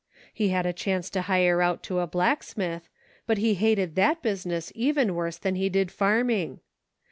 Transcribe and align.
He 0.33 0.49
had 0.49 0.65
a 0.65 0.73
chance 0.73 1.11
to 1.11 1.21
hire 1.29 1.61
out 1.61 1.83
to 1.83 1.99
a 1.99 2.07
blacksmith, 2.07 2.89
but 3.27 3.37
he 3.37 3.53
hated 3.53 3.93
that 3.93 4.23
business 4.23 4.71
even 4.73 5.13
worse 5.13 5.37
than 5.37 5.53
he 5.53 5.69
did 5.69 5.91
farm 5.91 6.31
ing. 6.31 6.59